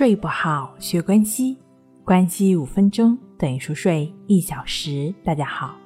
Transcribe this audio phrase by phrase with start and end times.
[0.00, 1.58] 睡不好，学关西，
[2.06, 5.12] 关西五分钟等于熟睡一小时。
[5.22, 5.76] 大家好，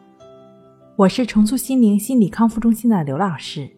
[0.94, 3.68] 我是重塑心灵心理康复中心的刘老师。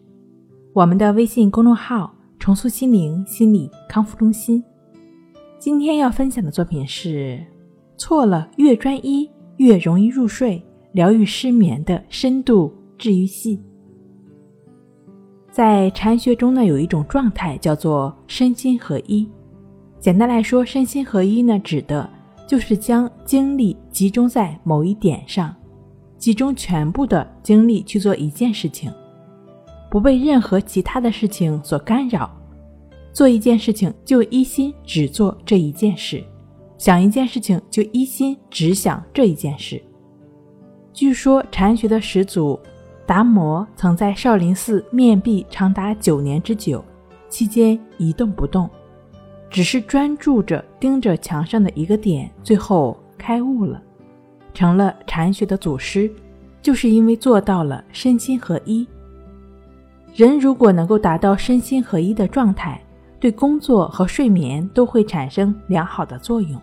[0.73, 4.63] 我们的微信公众号“重塑心灵心理康复中心”。
[5.57, 7.43] 今天要分享的作品是：
[7.97, 13.59] 错了，越专一越容易入睡，疗愈失眠的深度治愈系。
[15.49, 19.27] 在禅学中呢，有一种状态叫做身心合一。
[19.99, 22.07] 简单来说，身心合一呢，指的
[22.47, 25.53] 就是将精力集中在某一点上，
[26.17, 28.91] 集中全部的精力去做一件事情，
[29.89, 32.31] 不被任何其他的事情所干扰。
[33.11, 36.23] 做一件事情就一心只做这一件事，
[36.77, 39.81] 想一件事情就一心只想这一件事。
[40.93, 42.59] 据说禅学的始祖
[43.07, 46.85] 达摩曾在少林寺面壁长达九年之久，
[47.29, 48.69] 期间一动不动。
[49.49, 53.81] 只是专注着盯着墙上的一个点，最后开悟了，
[54.53, 56.11] 成了禅学的祖师，
[56.61, 58.85] 就是因为做到了身心合一。
[60.13, 62.81] 人如果能够达到身心合一的状态，
[63.19, 66.59] 对工作和睡眠都会产生良好的作用。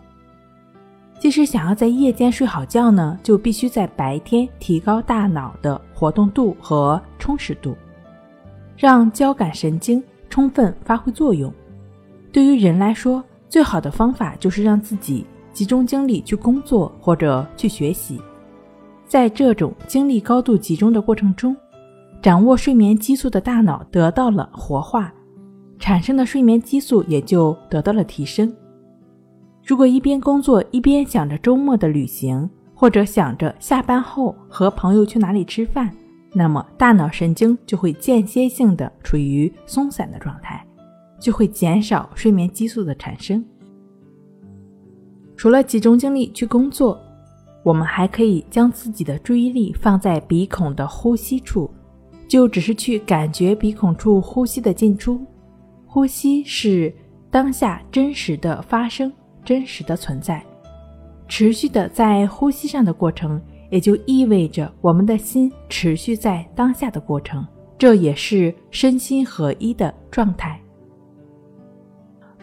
[1.18, 7.74] 即使想要在夜间睡好觉呢，就必须在白天提高大脑的活动度和充实度，
[8.76, 11.52] 让交感神经充分发挥作用。
[12.34, 18.20] 对于人来说，最好的方法就是让自己集中精力去工作或者去学习。
[19.06, 21.56] 在这种精力高度集中的过程中，
[22.20, 25.14] 掌握睡眠激素的大脑得到了活化，
[25.78, 28.52] 产生的睡眠激素也就得到了提升。
[29.64, 35.88] 如果一边工作一边想着周末的旅行，或者想着下班后和朋友去哪里吃饭，
[36.32, 40.66] 那么大脑神经就会间歇性的处于松散的状态。
[41.24, 43.42] 就会减少睡眠激素的产生。
[45.34, 47.00] 除了集中精力去工作，
[47.62, 51.70] 我们还可以将自己的注意力放在鼻孔的呼吸处，
[52.28, 55.18] 就只是去感觉鼻孔处呼吸的进出。
[55.86, 56.94] 呼吸是
[57.30, 59.10] 当下真实的发生，
[59.42, 60.44] 真实的存在。
[61.26, 63.40] 持续的在呼吸上的过程，
[63.70, 67.46] 也就意味着我们的心持续在当下的过程，
[67.78, 70.60] 这也是身心合一的状态。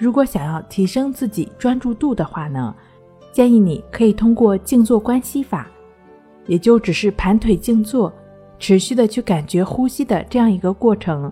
[0.02, 2.76] 如果想要提升自己专注度的话呢，
[3.32, 5.68] 建议你可以通过静坐观息法，
[6.48, 8.12] 也就只是盘腿静坐，
[8.58, 11.32] 持续的去感觉呼吸的这样一个过程，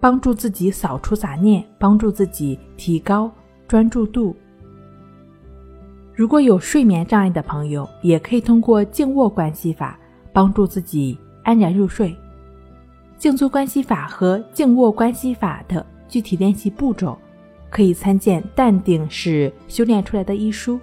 [0.00, 3.30] 帮助自己扫除杂念，帮助自己提高
[3.68, 4.34] 专注度。
[6.12, 9.96] 如果有睡眠障碍的朋友，也可以通过静卧观息法
[10.32, 12.12] 帮助自己安然入睡。
[13.16, 17.16] 静坐观息法和静卧观息法的具体练习步骤。
[17.72, 20.78] 可以参见《淡定是修炼出来的》医书。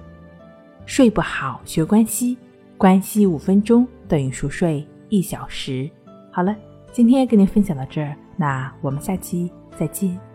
[0.88, 2.36] 睡不好学关西，
[2.76, 5.88] 关西五分钟等于熟睡一小时。
[6.32, 6.56] 好了，
[6.92, 10.29] 今天跟您分享到这儿，那我们下期再见。